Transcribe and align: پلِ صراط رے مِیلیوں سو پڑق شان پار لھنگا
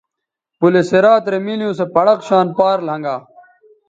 پلِ 0.59 0.73
صراط 0.89 1.23
رے 1.31 1.39
مِیلیوں 1.45 1.73
سو 1.77 1.85
پڑق 1.95 2.19
شان 2.27 2.47
پار 2.57 2.77
لھنگا 2.87 3.15